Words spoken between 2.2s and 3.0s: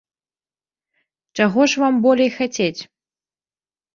хацець?